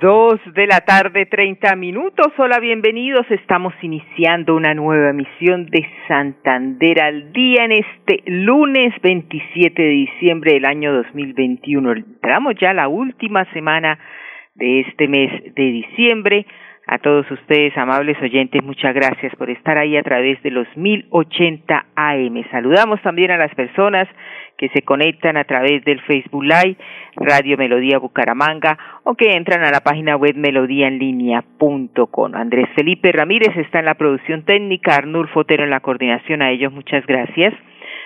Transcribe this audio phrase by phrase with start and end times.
[0.00, 2.26] Dos de la tarde, treinta minutos.
[2.36, 3.24] Hola, bienvenidos.
[3.30, 10.52] Estamos iniciando una nueva emisión de Santander al día en este lunes 27 de diciembre
[10.52, 11.92] del año 2021.
[11.92, 13.98] Entramos ya la última semana
[14.54, 16.46] de este mes de diciembre.
[16.88, 21.86] A todos ustedes, amables oyentes, muchas gracias por estar ahí a través de los 1080
[21.96, 22.44] AM.
[22.52, 24.06] Saludamos también a las personas
[24.56, 26.76] que se conectan a través del Facebook Live,
[27.16, 32.34] Radio Melodía Bucaramanga, o que entran a la página web melodíaenlínea.com.
[32.36, 36.72] Andrés Felipe Ramírez está en la producción técnica, Arnul Fotero en la coordinación, a ellos
[36.72, 37.52] muchas gracias.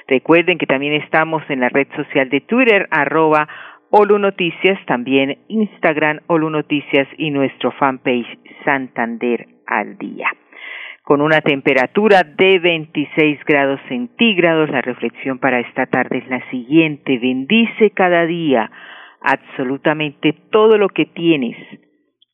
[0.08, 3.46] Recuerden que también estamos en la red social de Twitter, arroba
[3.90, 10.28] Olu Noticias, también Instagram Olu Noticias y nuestro fanpage Santander al día
[11.10, 14.70] con una temperatura de 26 grados centígrados.
[14.70, 17.18] La reflexión para esta tarde es la siguiente.
[17.18, 18.70] Bendice cada día
[19.20, 21.56] absolutamente todo lo que tienes,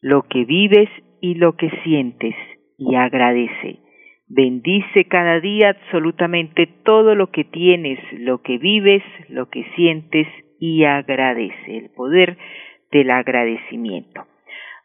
[0.02, 0.90] lo que vives
[1.22, 2.34] y lo que sientes
[2.76, 3.78] y agradece.
[4.28, 10.26] Bendice cada día absolutamente todo lo que tienes, lo que vives, lo que sientes
[10.58, 11.78] y agradece.
[11.78, 12.36] El poder
[12.90, 14.24] del agradecimiento.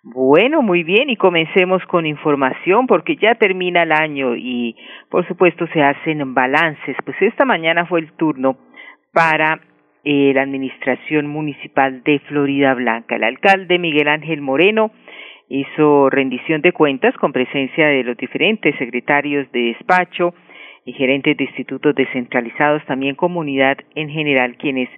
[0.04, 4.76] Bueno, muy bien, y comencemos con información porque ya termina el año y
[5.10, 6.96] por supuesto se hacen balances.
[7.06, 8.58] Pues esta mañana fue el turno
[9.14, 9.62] para
[10.04, 13.16] eh, la Administración Municipal de Florida Blanca.
[13.16, 14.92] El alcalde Miguel Ángel Moreno
[15.50, 20.34] hizo rendición de cuentas con presencia de los diferentes secretarios de despacho
[20.86, 24.90] y gerentes de institutos descentralizados, también comunidad en general, quienes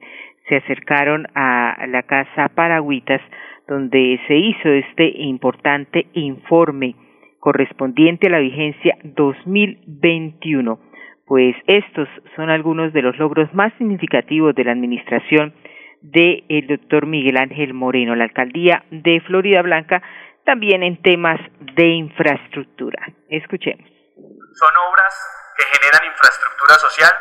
[0.48, 3.22] se acercaron a la Casa Paragüitas
[3.68, 6.96] donde se hizo este importante informe
[7.40, 10.80] correspondiente a la vigencia 2021,
[11.26, 15.54] pues estos son algunos de los logros más significativos de la administración
[16.02, 20.02] del el doctor Miguel Ángel Moreno, la alcaldía de Florida Blanca,
[20.46, 21.40] también en temas
[21.76, 23.08] de infraestructura.
[23.30, 23.90] Escuchemos.
[24.16, 25.14] Son obras
[25.58, 27.12] que generan infraestructura social,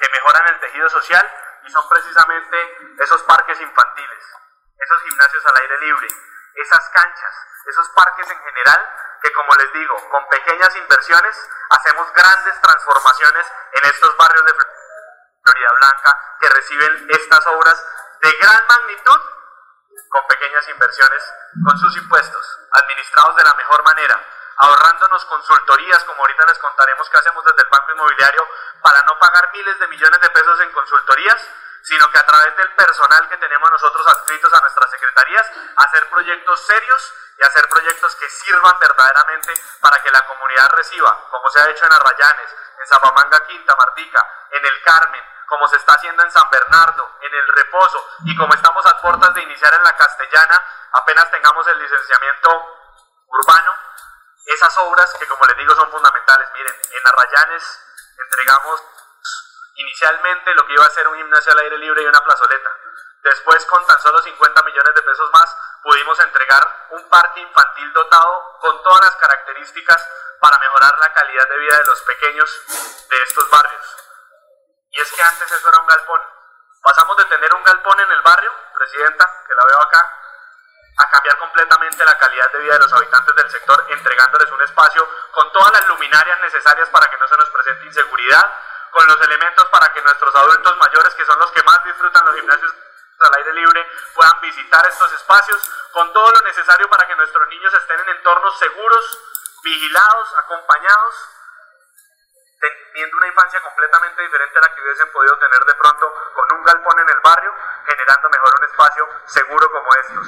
[0.00, 1.24] que mejoran el tejido social
[1.70, 4.20] son precisamente esos parques infantiles
[4.80, 6.08] esos gimnasios al aire libre,
[6.54, 7.34] esas canchas,
[7.66, 8.90] esos parques en general,
[9.22, 14.54] que como les digo, con pequeñas inversiones hacemos grandes transformaciones en estos barrios de
[15.44, 17.86] Florida Blanca que reciben estas obras
[18.22, 19.20] de gran magnitud
[20.08, 21.22] con pequeñas inversiones,
[21.64, 24.18] con sus impuestos, administrados de la mejor manera,
[24.56, 28.48] ahorrándonos consultorías, como ahorita les contaremos qué hacemos desde el Banco Inmobiliario,
[28.82, 31.48] para no pagar miles de millones de pesos en consultorías,
[31.90, 36.64] sino que a través del personal que tenemos nosotros adscritos a nuestras secretarías, hacer proyectos
[36.64, 41.68] serios y hacer proyectos que sirvan verdaderamente para que la comunidad reciba, como se ha
[41.68, 46.30] hecho en Arrayanes, en Zapamanga Quinta, Martica, en el Carmen, como se está haciendo en
[46.30, 50.64] San Bernardo, en el Reposo, y como estamos a puertas de iniciar en la Castellana,
[50.92, 52.50] apenas tengamos el licenciamiento
[53.26, 53.74] urbano,
[54.46, 56.48] esas obras que como les digo son fundamentales.
[56.52, 57.80] Miren, en Arrayanes
[58.16, 58.80] entregamos
[59.80, 62.70] Inicialmente lo que iba a ser un gimnasio al aire libre y una plazoleta.
[63.22, 68.58] Después, con tan solo 50 millones de pesos más, pudimos entregar un parque infantil dotado
[68.60, 70.06] con todas las características
[70.38, 72.62] para mejorar la calidad de vida de los pequeños
[73.08, 73.96] de estos barrios.
[74.90, 76.20] Y es que antes eso era un galpón.
[76.82, 80.12] Pasamos de tener un galpón en el barrio, Presidenta, que la veo acá,
[80.98, 85.08] a cambiar completamente la calidad de vida de los habitantes del sector, entregándoles un espacio
[85.32, 88.44] con todas las luminarias necesarias para que no se nos presente inseguridad,
[88.90, 92.34] con los elementos para que nuestros adultos mayores, que son los que más disfrutan los
[92.36, 92.74] gimnasios
[93.20, 95.60] al aire libre, puedan visitar estos espacios,
[95.92, 99.18] con todo lo necesario para que nuestros niños estén en entornos seguros,
[99.62, 101.14] vigilados, acompañados,
[102.60, 106.64] teniendo una infancia completamente diferente a la que hubiesen podido tener de pronto con un
[106.64, 107.52] galpón en el barrio,
[107.86, 110.24] generando mejor un espacio seguro como estos.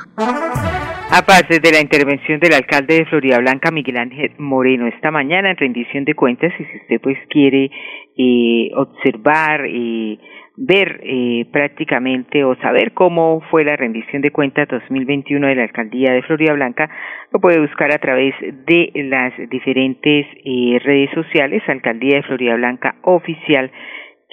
[1.12, 5.58] Aparte de la intervención del alcalde de Florida Blanca, Miguel Ángel Moreno, esta mañana en
[5.58, 7.68] rendición de cuentas, y si usted pues quiere
[8.16, 10.18] eh, observar y
[10.56, 16.12] ver eh, prácticamente o saber cómo fue la rendición de cuentas 2021 de la alcaldía
[16.12, 16.90] de Florida Blanca,
[17.32, 22.96] lo puede buscar a través de las diferentes eh, redes sociales, Alcaldía de Florida Blanca
[23.02, 23.70] Oficial,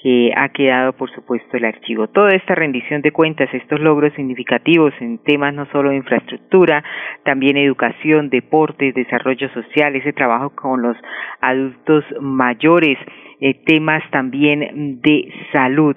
[0.02, 2.08] que ha quedado, por supuesto, el archivo.
[2.08, 6.84] Toda esta rendición de cuentas, estos logros significativos en temas no solo de infraestructura,
[7.24, 10.96] también educación, deportes, desarrollo social, ese trabajo con los
[11.42, 12.98] adultos mayores,
[13.42, 15.96] eh, temas también de salud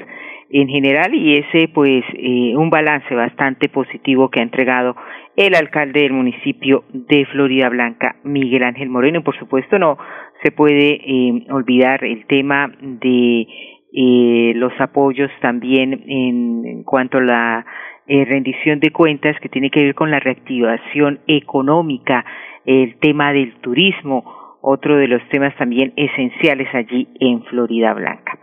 [0.50, 4.94] en general y ese pues eh, un balance bastante positivo que ha entregado
[5.35, 9.21] el alcalde del municipio de Florida Blanca, Miguel Ángel Moreno.
[9.21, 9.97] Y por supuesto no
[10.43, 13.47] se puede eh, olvidar el tema de
[13.94, 17.67] eh, los apoyos también en, cuanto a la
[18.06, 22.25] eh, rendición de cuentas que tiene que ver con la reactivación económica,
[22.65, 24.25] el tema del turismo,
[24.62, 28.38] otro de los temas también esenciales allí en Florida Blanca.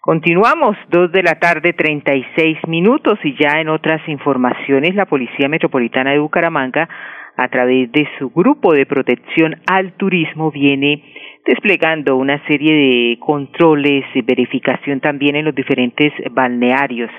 [0.00, 5.06] Continuamos, dos de la tarde, treinta y seis minutos, y ya en otras informaciones, la
[5.06, 6.88] Policía Metropolitana de Bucaramanga,
[7.36, 11.02] a través de su grupo de protección al turismo, viene
[11.44, 17.10] desplegando una serie de controles y verificación también en los diferentes balnearios.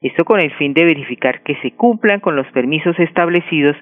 [0.00, 3.76] Esto con el fin de verificar que se cumplan con los permisos establecidos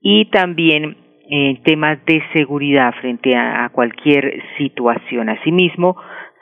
[0.00, 0.96] y también
[1.30, 5.28] en temas de seguridad frente a, a cualquier situación.
[5.28, 5.96] Asimismo,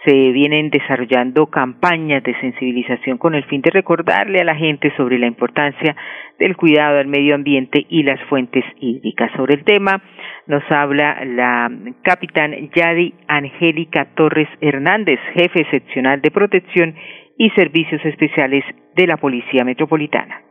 [0.05, 5.19] se vienen desarrollando campañas de sensibilización con el fin de recordarle a la gente sobre
[5.19, 5.96] la importancia
[6.38, 9.31] del cuidado del medio ambiente y las fuentes hídricas.
[9.37, 10.02] Sobre el tema
[10.46, 11.70] nos habla la
[12.02, 16.94] capitán Yadi Angélica Torres Hernández, jefe seccional de protección
[17.37, 18.64] y servicios especiales
[18.94, 20.48] de la Policía Metropolitana.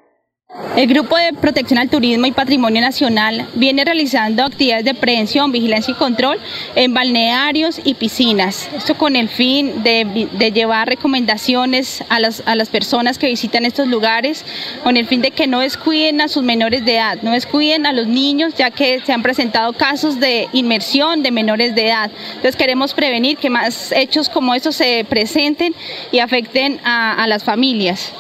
[0.78, 5.92] El Grupo de Protección al Turismo y Patrimonio Nacional viene realizando actividades de prevención, vigilancia
[5.92, 6.40] y control
[6.76, 8.70] en balnearios y piscinas.
[8.76, 13.88] Esto con el fin de, llevar recomendaciones a las, a las, personas que visitan estos
[13.88, 14.46] lugares,
[14.84, 17.92] con el fin de que no descuiden a sus menores de edad, no descuiden a
[17.92, 22.12] los niños, ya que se han presentado casos de inmersión de menores de edad.
[22.30, 25.74] Entonces queremos prevenir que más hechos como estos se presenten
[26.12, 28.14] y afecten a las familias.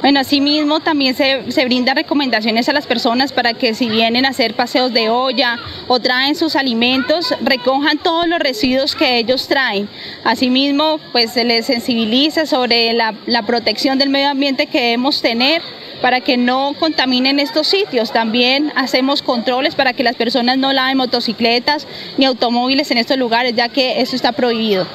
[0.00, 4.30] Bueno, asimismo también se, se brinda recomendaciones a las personas para que si vienen a
[4.30, 5.58] hacer paseos de olla
[5.88, 9.90] o traen sus alimentos, recojan todos los residuos que ellos traen.
[10.24, 15.60] Asimismo, pues se les sensibiliza sobre la, la protección del medio ambiente que debemos tener
[16.00, 18.10] para que no contaminen estos sitios.
[18.10, 21.86] También hacemos controles para que las personas no laven motocicletas
[22.16, 24.86] ni automóviles en estos lugares, ya que eso está prohibido.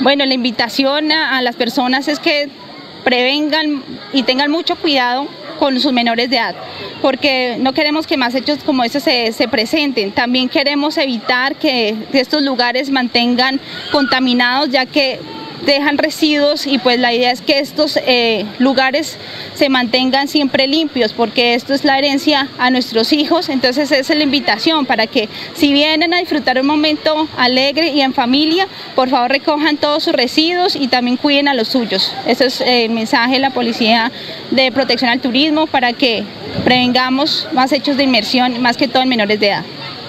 [0.00, 2.48] Bueno, la invitación a, a las personas es que
[3.04, 5.28] prevengan y tengan mucho cuidado
[5.58, 6.54] con sus menores de edad,
[7.02, 10.12] porque no queremos que más hechos como estos se, se presenten.
[10.12, 13.60] También queremos evitar que estos lugares mantengan
[13.90, 15.18] contaminados, ya que
[15.64, 19.18] dejan residuos y pues la idea es que estos eh, lugares
[19.54, 24.18] se mantengan siempre limpios porque esto es la herencia a nuestros hijos, entonces esa es
[24.18, 29.08] la invitación para que si vienen a disfrutar un momento alegre y en familia, por
[29.08, 32.12] favor recojan todos sus residuos y también cuiden a los suyos.
[32.26, 34.10] Ese es el mensaje de la Policía
[34.50, 36.24] de Protección al Turismo para que
[36.64, 39.64] prevengamos más hechos de inmersión, más que todo en menores de edad.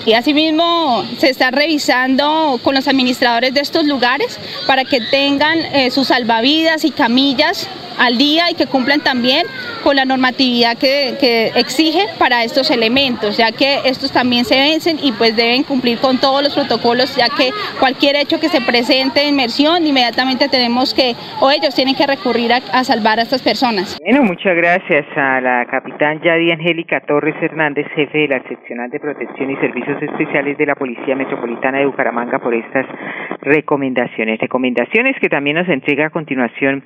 [0.05, 5.91] Y asimismo se está revisando con los administradores de estos lugares para que tengan eh,
[5.91, 7.67] sus salvavidas y camillas
[7.99, 9.45] al día y que cumplan también
[9.83, 14.97] con la normatividad que, que, exige para estos elementos, ya que estos también se vencen
[15.01, 19.21] y pues deben cumplir con todos los protocolos, ya que cualquier hecho que se presente
[19.21, 23.41] en inmersión, inmediatamente tenemos que, o ellos tienen que recurrir a, a salvar a estas
[23.41, 23.99] personas.
[24.03, 28.99] Bueno, muchas gracias a la capitán Yadi Angélica Torres Hernández, jefe de la seccional de
[28.99, 32.85] protección y servicios especiales de la Policía Metropolitana de Bucaramanga por estas
[33.41, 34.39] recomendaciones.
[34.39, 36.83] Recomendaciones que también nos entrega a continuación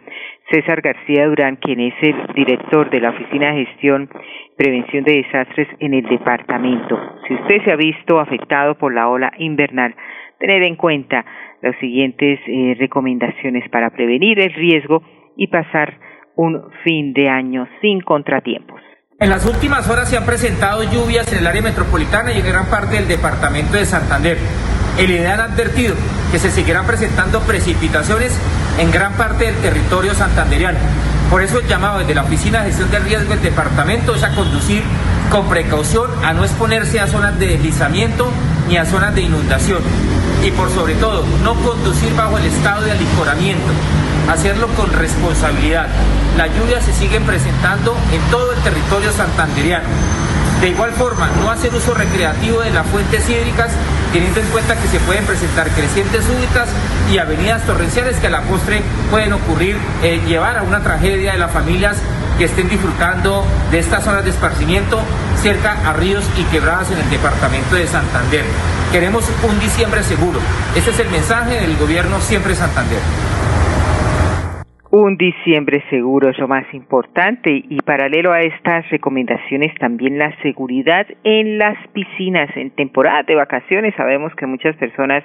[0.51, 4.09] César García Durán, quien es el director de la Oficina de Gestión
[4.57, 6.97] Prevención de Desastres en el departamento.
[7.27, 9.95] Si usted se ha visto afectado por la ola invernal,
[10.39, 11.25] tener en cuenta
[11.61, 15.01] las siguientes eh, recomendaciones para prevenir el riesgo
[15.37, 15.97] y pasar
[16.35, 18.81] un fin de año sin contratiempos.
[19.19, 22.69] En las últimas horas se han presentado lluvias en el área metropolitana y en gran
[22.69, 24.37] parte del departamento de Santander.
[24.99, 25.95] El IDEAN ha advertido
[26.31, 28.37] que se seguirán presentando precipitaciones
[28.77, 30.79] en gran parte del territorio santanderiano.
[31.29, 34.35] Por eso el llamado desde la Oficina de Gestión de Riesgo del departamento es a
[34.35, 34.83] conducir
[35.29, 38.29] con precaución, a no exponerse a zonas de deslizamiento
[38.67, 39.79] ni a zonas de inundación.
[40.43, 43.71] Y por sobre todo, no conducir bajo el estado de alicoramiento,
[44.31, 45.87] hacerlo con responsabilidad.
[46.37, 49.87] Las lluvias se siguen presentando en todo el territorio santanderiano.
[50.61, 53.71] De igual forma, no hacer uso recreativo de las fuentes hídricas,
[54.13, 56.69] teniendo en cuenta que se pueden presentar crecientes súbitas
[57.11, 61.39] y avenidas torrenciales que a la postre pueden ocurrir, eh, llevar a una tragedia de
[61.39, 61.97] las familias
[62.37, 64.99] que estén disfrutando de estas zonas de esparcimiento
[65.41, 68.43] cerca a ríos y quebradas en el departamento de Santander.
[68.91, 70.39] Queremos un diciembre seguro.
[70.75, 72.99] Ese es el mensaje del gobierno Siempre Santander.
[74.95, 81.07] Un diciembre seguro es lo más importante y paralelo a estas recomendaciones también la seguridad
[81.23, 83.95] en las piscinas en temporada de vacaciones.
[83.97, 85.23] Sabemos que muchas personas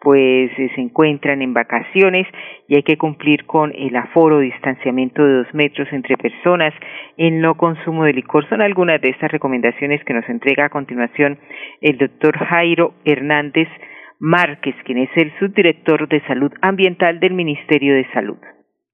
[0.00, 2.26] pues eh, se encuentran en vacaciones
[2.66, 6.74] y hay que cumplir con el aforo, distanciamiento de dos metros entre personas,
[7.16, 8.44] el no consumo de licor.
[8.48, 11.38] Son algunas de estas recomendaciones que nos entrega a continuación
[11.80, 13.68] el doctor Jairo Hernández
[14.18, 18.38] Márquez, quien es el subdirector de salud ambiental del Ministerio de Salud.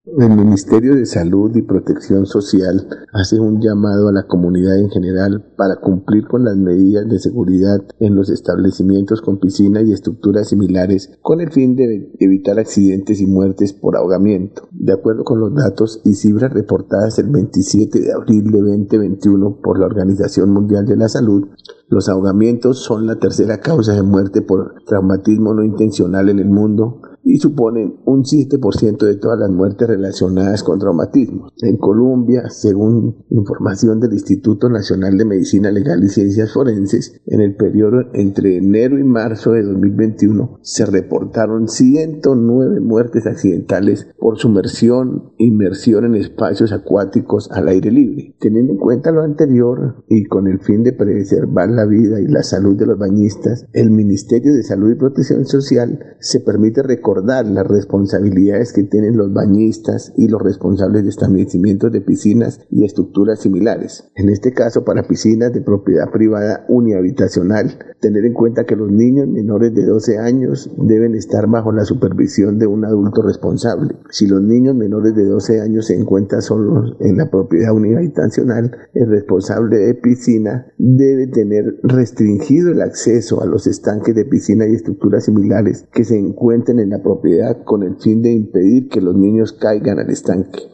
[0.04, 5.54] El Ministerio de Salud y Protección Social hace un llamado a la comunidad en general
[5.56, 11.16] para cumplir con las medidas de seguridad en los establecimientos con piscinas y estructuras similares
[11.22, 14.66] con el fin de evitar accidentes y muertes por ahogamiento.
[14.72, 19.78] De acuerdo con los datos y cifras reportadas el 27 de abril de 2021 por
[19.78, 21.46] la Organización Mundial de la Salud,
[21.86, 27.02] los ahogamientos son la tercera causa de muerte por traumatismo no intencional en el mundo
[27.24, 31.48] y suponen un 7% de todas las muertes relacionadas con traumatismo.
[31.62, 37.56] En Colombia, según información del Instituto Nacional de Medicina Legal y Ciencias Forenses, en el
[37.56, 46.04] periodo entre enero y marzo de 2021 se reportaron 109 muertes accidentales por sumersión, inmersión
[46.04, 48.34] en espacios acuáticos al aire libre.
[48.40, 52.42] Teniendo en cuenta lo anterior y con el fin de preservar la vida y la
[52.42, 57.66] salud de los bañistas, el Ministerio de Salud y Protección Social se permite recordar las
[57.66, 64.10] responsabilidades que tienen los bañistas y los responsables de establecimientos de piscinas y estructuras similares.
[64.14, 69.28] En este caso, para piscinas de propiedad privada unihabitacional, tener en cuenta que los niños
[69.28, 73.94] menores de 12 años deben estar bajo la supervisión de un adulto responsable.
[74.10, 79.08] Si los niños menores de 12 años se encuentran solos en la propiedad unihabitacional, el
[79.08, 85.24] responsable de piscina debe tener restringido el acceso a los estanques de piscina y estructuras
[85.24, 89.52] similares que se encuentren en la propiedad con el fin de impedir que los niños
[89.52, 90.72] caigan al estanque.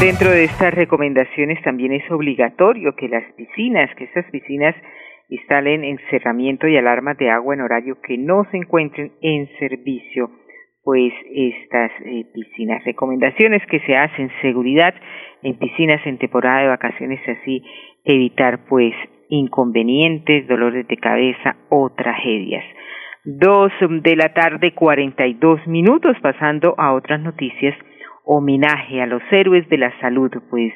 [0.00, 4.74] Dentro de estas recomendaciones también es obligatorio que las piscinas, que estas piscinas
[5.28, 10.30] instalen encerramiento y alarmas de agua en horario que no se encuentren en servicio,
[10.82, 12.82] pues estas eh, piscinas.
[12.84, 14.94] Recomendaciones que se hacen seguridad
[15.42, 17.62] en piscinas en temporada de vacaciones, así
[18.04, 18.94] evitar pues
[19.28, 22.64] inconvenientes, dolores de cabeza o tragedias.
[23.22, 27.76] Dos de la tarde, cuarenta y dos minutos, pasando a otras noticias.
[28.24, 30.72] Homenaje a los héroes de la salud, pues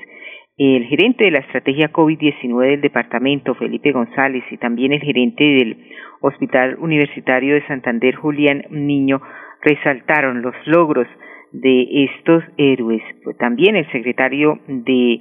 [0.59, 5.87] el gerente de la estrategia COVID-19 del departamento, Felipe González, y también el gerente del
[6.21, 9.23] Hospital Universitario de Santander, Julián Niño,
[9.63, 11.09] resaltaron los logros
[11.53, 13.03] de estos héroes.
[13.39, 15.19] También el secretario de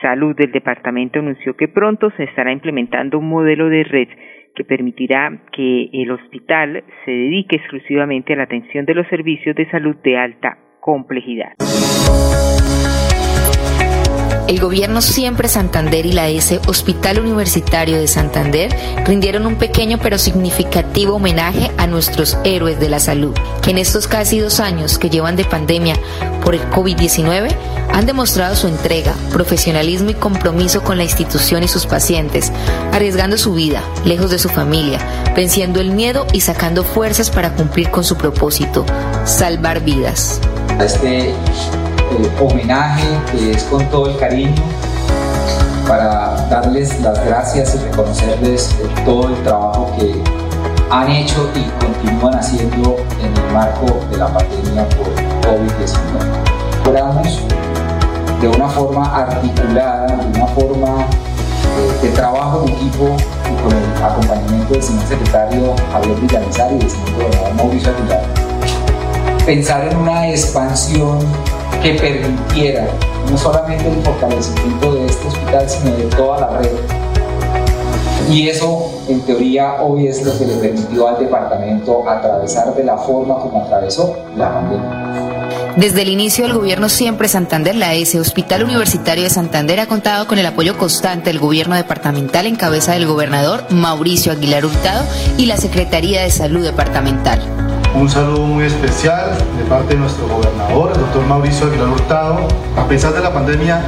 [0.00, 4.08] Salud del departamento anunció que pronto se estará implementando un modelo de red
[4.54, 9.70] que permitirá que el hospital se dedique exclusivamente a la atención de los servicios de
[9.70, 11.52] salud de alta complejidad.
[14.52, 18.68] El gobierno Siempre Santander y la S Hospital Universitario de Santander
[19.06, 23.32] rindieron un pequeño pero significativo homenaje a nuestros héroes de la salud,
[23.62, 25.96] que en estos casi dos años que llevan de pandemia
[26.44, 27.48] por el COVID-19
[27.94, 32.52] han demostrado su entrega, profesionalismo y compromiso con la institución y sus pacientes,
[32.92, 34.98] arriesgando su vida, lejos de su familia,
[35.34, 38.84] venciendo el miedo y sacando fuerzas para cumplir con su propósito,
[39.24, 40.42] salvar vidas.
[40.78, 41.34] Este
[42.40, 44.62] homenaje que es con todo el cariño
[45.86, 50.22] para darles las gracias y reconocerles todo el trabajo que
[50.90, 55.06] han hecho y continúan haciendo en el marco de la pandemia por
[55.42, 56.84] COVID-19.
[56.84, 57.42] Logramos
[58.40, 61.06] de una forma articulada, de una forma
[62.02, 63.16] de, trabajo en equipo
[63.50, 68.22] y con el acompañamiento del señor secretario Javier Villanizar y del señor gobernador Mauricio Aguilar,
[69.46, 71.18] pensar en una expansión
[71.82, 72.86] que permitiera
[73.30, 76.70] no solamente el fortalecimiento de este hospital, sino de toda la red.
[78.30, 82.96] Y eso, en teoría, hoy es lo que le permitió al departamento atravesar de la
[82.96, 85.02] forma como atravesó la pandemia.
[85.76, 90.26] Desde el inicio del gobierno Siempre Santander, la S Hospital Universitario de Santander ha contado
[90.26, 95.04] con el apoyo constante del gobierno departamental en cabeza del gobernador Mauricio Aguilar Hurtado
[95.38, 97.71] y la Secretaría de Salud Departamental.
[97.94, 102.48] Un saludo muy especial de parte de nuestro gobernador, el doctor Mauricio Aguilar Hurtado.
[102.74, 103.82] A pesar de la pandemia,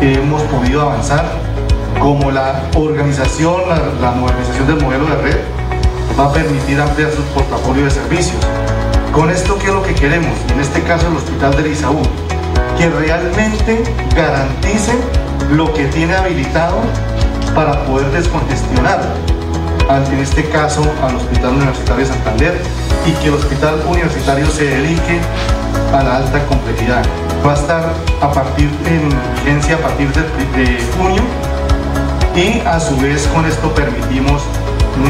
[0.00, 1.24] hemos podido avanzar
[2.00, 3.62] como la organización,
[4.00, 5.36] la, modernización del modelo de red
[6.18, 8.44] va a permitir ampliar su portafolio de servicios.
[9.12, 10.36] Con esto, ¿qué es lo que queremos?
[10.52, 12.02] En este caso, el Hospital de Isaú,
[12.76, 13.84] que realmente
[14.16, 14.98] garantice
[15.52, 16.78] lo que tiene habilitado
[17.54, 19.00] para poder descongestionar
[19.88, 22.60] en este caso al Hospital Universitario de Santander
[23.06, 25.18] y que el Hospital Universitario se dedique
[25.94, 27.02] a la alta complejidad.
[27.44, 30.22] Va a estar a partir en vigencia a partir de,
[30.58, 31.22] de junio
[32.36, 34.42] y a su vez con esto permitimos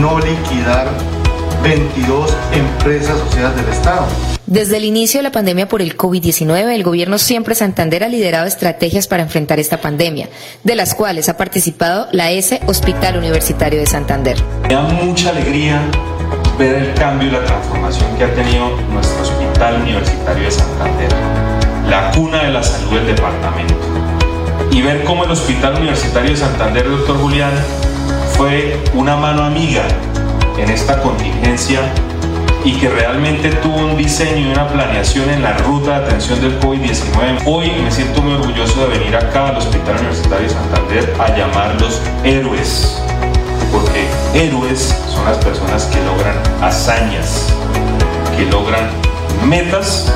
[0.00, 0.86] no liquidar
[1.64, 4.06] 22 empresas sociedades del Estado.
[4.48, 8.46] Desde el inicio de la pandemia por el COVID-19, el gobierno siempre Santander ha liderado
[8.46, 10.30] estrategias para enfrentar esta pandemia,
[10.64, 14.38] de las cuales ha participado la S Hospital Universitario de Santander.
[14.62, 15.82] Me da mucha alegría
[16.58, 21.10] ver el cambio y la transformación que ha tenido nuestro Hospital Universitario de Santander,
[21.86, 23.74] la cuna de la salud del departamento,
[24.70, 27.52] y ver cómo el Hospital Universitario de Santander, doctor Julián,
[28.32, 29.86] fue una mano amiga
[30.56, 31.82] en esta contingencia
[32.68, 36.60] y que realmente tuvo un diseño y una planeación en la ruta de atención del
[36.60, 37.44] COVID-19.
[37.46, 42.02] Hoy me siento muy orgulloso de venir acá al Hospital Universitario de Santander a llamarlos
[42.24, 43.02] héroes,
[43.72, 47.54] porque héroes son las personas que logran hazañas,
[48.36, 48.90] que logran
[49.46, 50.12] metas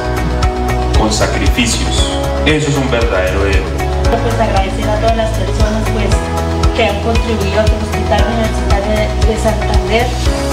[0.99, 2.07] con sacrificios.
[2.45, 3.63] Eso es un verdadero héroe.
[4.11, 6.32] Pues agradecer a todas las personas pues,
[6.77, 8.93] que han contribuido a que el Hospital Universitario
[9.27, 10.07] de Santander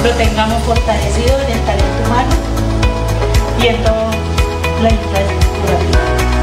[0.04, 2.36] lo tengamos fortalecido en el talento humano
[3.62, 4.12] y en toda
[4.82, 6.39] la infraestructura.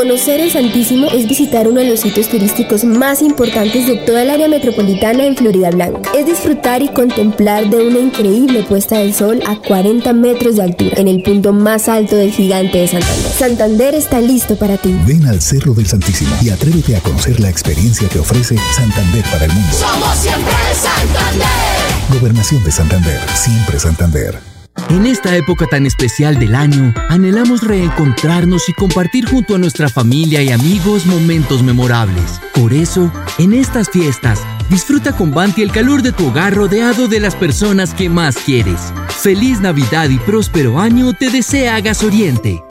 [0.00, 4.30] Conocer el Santísimo es visitar uno de los sitios turísticos más importantes de toda el
[4.30, 6.10] área metropolitana en Florida Blanca.
[6.16, 10.94] Es disfrutar y contemplar de una increíble puesta del sol a 40 metros de altura,
[10.96, 13.32] en el punto más alto del gigante de Santander.
[13.32, 14.96] Santander está listo para ti.
[15.06, 19.44] Ven al Cerro del Santísimo y atrévete a conocer la experiencia que ofrece Santander para
[19.44, 19.68] el mundo.
[19.70, 22.18] Somos siempre Santander.
[22.18, 24.49] Gobernación de Santander, siempre Santander.
[24.90, 30.42] En esta época tan especial del año, anhelamos reencontrarnos y compartir junto a nuestra familia
[30.42, 32.40] y amigos momentos memorables.
[32.54, 37.20] Por eso, en estas fiestas, disfruta con Banti el calor de tu hogar rodeado de
[37.20, 38.92] las personas que más quieres.
[39.08, 42.62] Feliz Navidad y próspero año te desea Gas Oriente.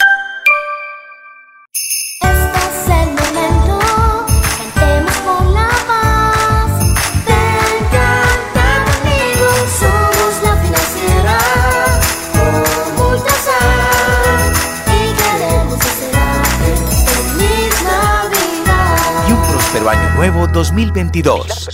[19.70, 21.70] Año Nuevo 2022.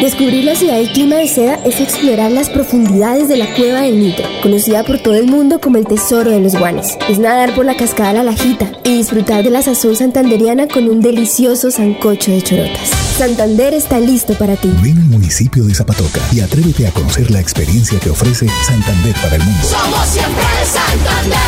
[0.00, 3.98] Descubrir la ciudad del clima de seda es explorar las profundidades de la cueva del
[3.98, 6.96] Nitro, conocida por todo el mundo como el tesoro de los guanes.
[7.08, 11.00] Es nadar por la cascada La Lajita y disfrutar de la sazón santanderiana con un
[11.00, 12.88] delicioso sancocho de chorotas.
[13.18, 14.72] Santander está listo para ti.
[14.80, 19.34] Ven al municipio de Zapatoca y atrévete a conocer la experiencia que ofrece Santander para
[19.34, 19.66] el mundo.
[19.66, 21.38] Somos siempre Santander.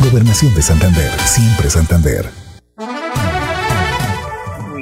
[0.00, 2.45] Gobernación de Santander, siempre Santander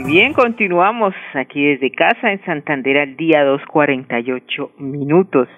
[0.04, 5.48] bien, continuamos aquí desde casa en Santander al día 2.48 minutos.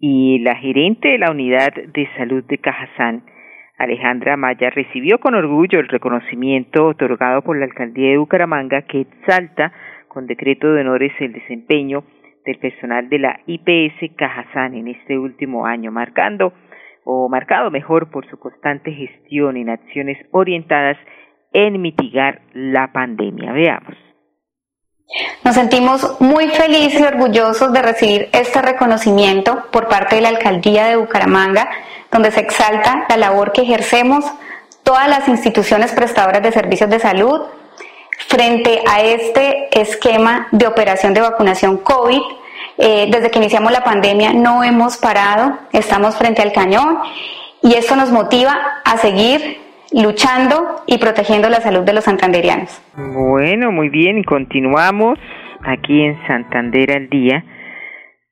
[0.00, 3.24] Y la gerente de la unidad de salud de Cajazán,
[3.76, 9.72] Alejandra Maya, recibió con orgullo el reconocimiento otorgado por la alcaldía de Bucaramanga que exalta
[10.08, 12.04] con decreto de honores el desempeño
[12.46, 16.54] del personal de la IPS Cajazán en este último año, marcando
[17.04, 20.96] o marcado mejor por su constante gestión en acciones orientadas
[21.52, 23.52] en mitigar la pandemia.
[23.52, 23.94] Veamos.
[25.42, 30.86] Nos sentimos muy felices y orgullosos de recibir este reconocimiento por parte de la Alcaldía
[30.86, 31.68] de Bucaramanga,
[32.12, 34.24] donde se exalta la labor que ejercemos
[34.82, 37.40] todas las instituciones prestadoras de servicios de salud
[38.28, 42.20] frente a este esquema de operación de vacunación COVID.
[42.76, 46.98] Eh, desde que iniciamos la pandemia no hemos parado, estamos frente al cañón
[47.62, 52.82] y esto nos motiva a seguir luchando y protegiendo la salud de los santanderianos.
[52.96, 55.18] Bueno, muy bien, y continuamos
[55.64, 57.44] aquí en Santander al día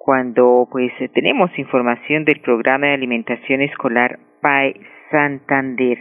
[0.06, 4.74] cuando pues tenemos información del programa de alimentación escolar PAE
[5.10, 5.98] Santander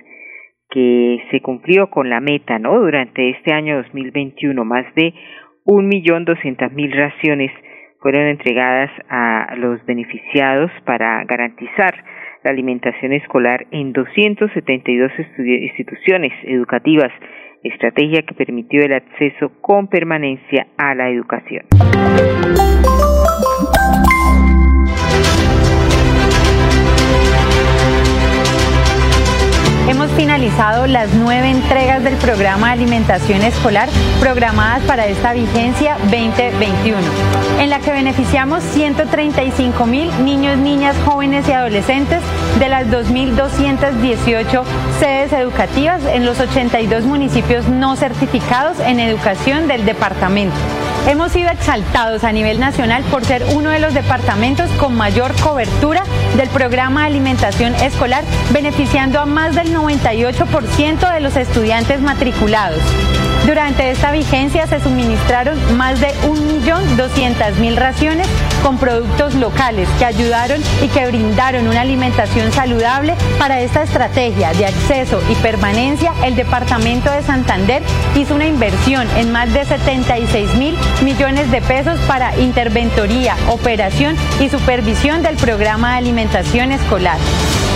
[0.70, 2.78] que se cumplió con la meta, ¿no?
[2.80, 5.13] Durante este año 2021, más de
[5.63, 7.52] un millón doscientas mil raciones
[8.00, 11.96] fueron entregadas a los beneficiados para garantizar
[12.46, 17.12] la alimentación escolar en 272 instituciones educativas,
[17.64, 21.66] estrategia que permitió el acceso con permanencia a la educación.
[30.46, 37.00] Las nueve entregas del programa de alimentación escolar programadas para esta vigencia 2021,
[37.60, 42.22] en la que beneficiamos 135 mil niños, niñas, jóvenes y adolescentes
[42.60, 44.64] de las 2.218
[45.00, 50.56] sedes educativas en los 82 municipios no certificados en educación del departamento.
[51.08, 56.04] Hemos sido exaltados a nivel nacional por ser uno de los departamentos con mayor cobertura
[56.36, 62.82] del programa de alimentación escolar, beneficiando a más del 98% de los estudiantes matriculados.
[63.46, 68.28] Durante esta vigencia se suministraron más de 1.200.000 raciones
[68.64, 73.14] con productos locales que ayudaron y que brindaron una alimentación saludable.
[73.38, 77.84] Para esta estrategia de acceso y permanencia, el Departamento de Santander
[78.16, 84.50] hizo una inversión en más de 76 mil millones de pesos para interventoría, operación y
[84.50, 87.20] supervisión del programa de alimentación escolar.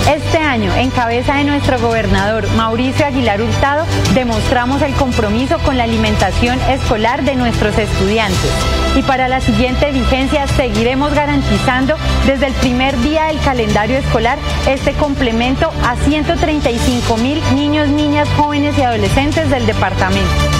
[0.07, 5.83] Este año, en cabeza de nuestro gobernador Mauricio Aguilar Hurtado, demostramos el compromiso con la
[5.83, 8.51] alimentación escolar de nuestros estudiantes.
[8.95, 14.93] Y para la siguiente vigencia seguiremos garantizando desde el primer día del calendario escolar este
[14.93, 20.58] complemento a 135 mil niños, niñas, jóvenes y adolescentes del departamento.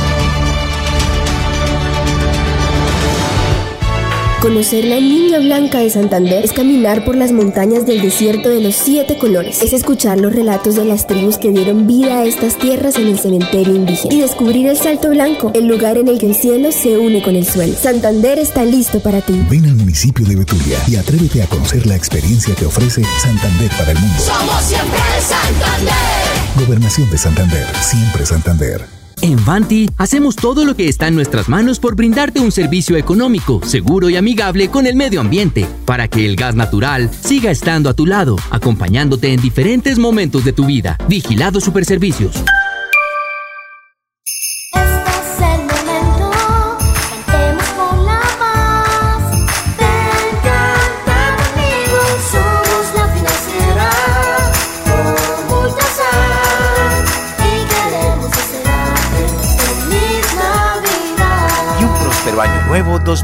[4.42, 8.74] Conocer la niña blanca de Santander es caminar por las montañas del desierto de los
[8.74, 9.62] siete colores.
[9.62, 13.20] Es escuchar los relatos de las tribus que dieron vida a estas tierras en el
[13.20, 14.16] cementerio indígena.
[14.16, 17.36] Y descubrir el Salto Blanco, el lugar en el que el cielo se une con
[17.36, 17.76] el suelo.
[17.76, 19.38] Santander está listo para ti.
[19.50, 23.92] Ven al municipio de Betulia y atrévete a conocer la experiencia que ofrece Santander para
[23.92, 24.20] el mundo.
[24.20, 26.66] Somos siempre Santander.
[26.66, 28.99] Gobernación de Santander, siempre Santander.
[29.22, 33.62] En Vanti hacemos todo lo que está en nuestras manos por brindarte un servicio económico,
[33.66, 37.94] seguro y amigable con el medio ambiente, para que el gas natural siga estando a
[37.94, 40.98] tu lado, acompañándote en diferentes momentos de tu vida.
[41.08, 42.44] Vigilado Superservicios.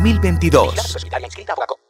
[0.05, 0.97] 2022.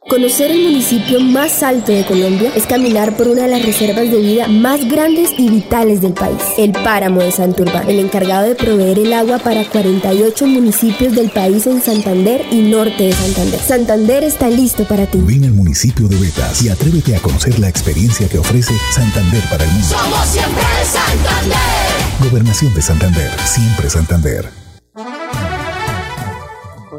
[0.08, 4.22] Conocer el municipio más alto de Colombia es caminar por una de las reservas de
[4.22, 9.00] vida más grandes y vitales del país, el páramo de Santurbán, el encargado de proveer
[9.00, 13.60] el agua para 48 municipios del país en Santander y norte de Santander.
[13.60, 15.18] Santander está listo para ti.
[15.22, 19.66] Ven al municipio de Betas y atrévete a conocer la experiencia que ofrece Santander para
[19.66, 19.88] el mundo.
[19.88, 22.30] Somos siempre Santander.
[22.30, 24.65] Gobernación de Santander, siempre Santander.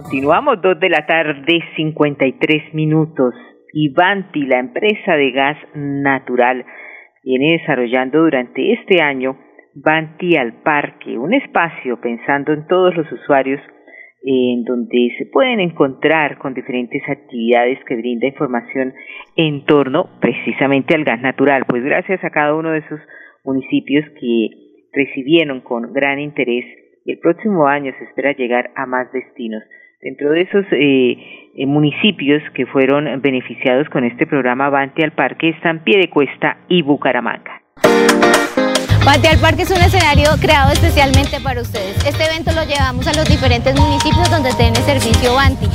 [0.09, 3.35] Continuamos, dos de la tarde, 53 minutos.
[3.73, 6.65] Ivanti, la empresa de gas natural,
[7.25, 9.37] viene desarrollando durante este año
[9.75, 13.61] Vanti al Parque, un espacio pensando en todos los usuarios
[14.23, 18.95] en donde se pueden encontrar con diferentes actividades que brinda información
[19.35, 21.65] en torno precisamente al gas natural.
[21.67, 23.01] Pues gracias a cada uno de esos
[23.43, 24.51] municipios que
[24.93, 26.65] recibieron con gran interés,
[27.05, 29.65] el próximo año se espera llegar a más destinos.
[30.01, 31.17] Dentro de esos eh,
[31.57, 37.63] eh, municipios que fueron beneficiados con este programa Vante al Parque están Piedecuesta y Bucaramanga.
[39.07, 41.97] Vante al Parque es un escenario creado especialmente para ustedes.
[42.07, 45.67] Este evento lo llevamos a los diferentes municipios donde tiene servicio Vanti.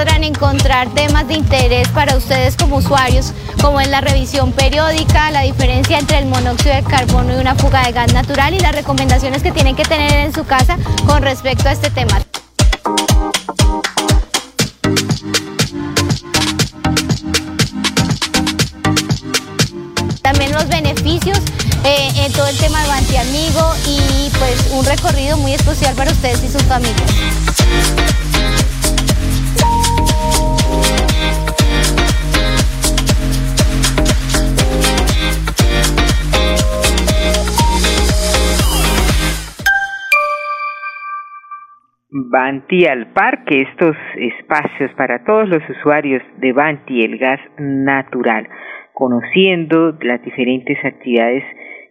[0.00, 5.42] Podrán encontrar temas de interés para ustedes como usuarios, como es la revisión periódica, la
[5.42, 9.42] diferencia entre el monóxido de carbono y una fuga de gas natural y las recomendaciones
[9.42, 12.18] que tienen que tener en su casa con respecto a este tema.
[20.22, 21.38] También los beneficios
[21.84, 26.10] eh, en todo el tema de Banti Amigo y pues un recorrido muy especial para
[26.10, 28.29] ustedes y sus familias.
[42.30, 48.48] Banti al Parque, estos espacios para todos los usuarios de Banti, el gas natural,
[48.92, 51.42] conociendo las diferentes actividades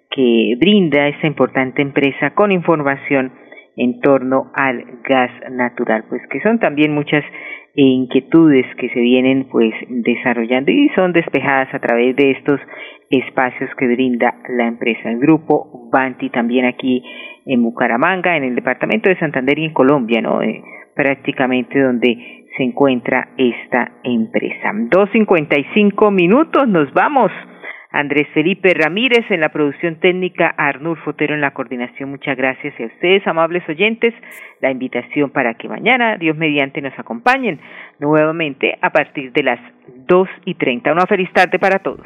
[0.09, 3.33] que brinda esta importante empresa con información
[3.75, 7.25] en torno al gas natural, pues que son también muchas
[7.75, 12.61] inquietudes que se vienen pues desarrollando y son despejadas a través de estos
[13.09, 15.09] espacios que brinda la empresa.
[15.19, 17.03] Grupo Banti también aquí
[17.45, 20.41] en Bucaramanga, en el departamento de Santander y en Colombia, ¿no?
[20.41, 20.61] Eh,
[20.95, 24.71] prácticamente donde se encuentra esta empresa.
[24.73, 27.31] 2.55 minutos, nos vamos.
[27.91, 32.11] Andrés Felipe Ramírez en la producción técnica, Arnul Fotero en la coordinación.
[32.11, 34.13] Muchas gracias a ustedes, amables oyentes.
[34.61, 37.59] La invitación para que mañana, Dios mediante, nos acompañen
[37.97, 39.59] nuevamente a partir de las
[40.07, 40.91] 2 y 30.
[40.91, 42.05] Una feliz tarde para todos.